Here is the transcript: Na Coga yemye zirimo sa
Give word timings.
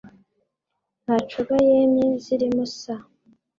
Na 1.05 1.15
Coga 1.31 1.55
yemye 1.69 2.07
zirimo 2.23 2.63
sa 2.79 2.95